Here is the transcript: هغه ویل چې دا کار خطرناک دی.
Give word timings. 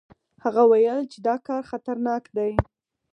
هغه 0.43 0.63
ویل 0.71 0.99
چې 1.11 1.17
دا 1.27 1.35
کار 1.47 1.61
خطرناک 1.71 2.23
دی. 2.37 2.51